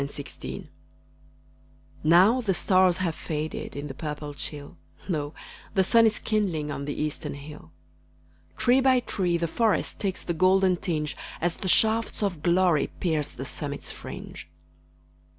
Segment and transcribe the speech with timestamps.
[0.03, 0.63] At Sunrise
[2.03, 4.77] Now the stars have faded In the purple chill,
[5.07, 5.35] Lo,
[5.75, 7.71] the sun is kindling On the eastern hill.
[8.57, 13.27] Tree by tree the forest Takes the golden tinge, As the shafts of glory Pierce
[13.29, 14.49] the summit's fringe.